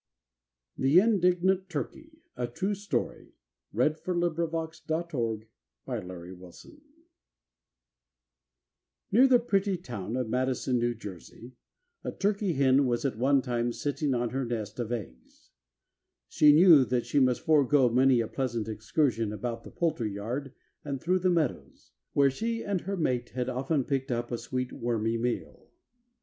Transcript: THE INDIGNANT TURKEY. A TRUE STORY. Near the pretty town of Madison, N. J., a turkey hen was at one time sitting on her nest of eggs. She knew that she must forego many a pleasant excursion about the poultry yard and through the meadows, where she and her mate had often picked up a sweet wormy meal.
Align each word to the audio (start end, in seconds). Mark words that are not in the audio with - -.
THE 0.79 0.99
INDIGNANT 0.99 1.69
TURKEY. 1.69 2.23
A 2.35 2.47
TRUE 2.47 2.73
STORY. 2.73 3.35
Near 3.71 3.89
the 3.93 4.01
pretty 9.45 9.77
town 9.77 10.15
of 10.15 10.27
Madison, 10.27 10.81
N. 10.81 10.95
J., 10.97 11.51
a 12.03 12.11
turkey 12.11 12.53
hen 12.53 12.87
was 12.87 13.05
at 13.05 13.19
one 13.19 13.43
time 13.43 13.71
sitting 13.71 14.15
on 14.15 14.31
her 14.31 14.43
nest 14.43 14.79
of 14.79 14.91
eggs. 14.91 15.51
She 16.27 16.51
knew 16.51 16.83
that 16.85 17.05
she 17.05 17.19
must 17.19 17.41
forego 17.41 17.87
many 17.87 18.21
a 18.21 18.27
pleasant 18.27 18.67
excursion 18.67 19.31
about 19.31 19.63
the 19.63 19.69
poultry 19.69 20.11
yard 20.13 20.51
and 20.83 20.99
through 20.99 21.19
the 21.19 21.29
meadows, 21.29 21.91
where 22.13 22.31
she 22.31 22.63
and 22.63 22.81
her 22.81 22.97
mate 22.97 23.29
had 23.35 23.49
often 23.49 23.83
picked 23.83 24.11
up 24.11 24.31
a 24.31 24.39
sweet 24.39 24.73
wormy 24.73 25.19
meal. 25.19 25.69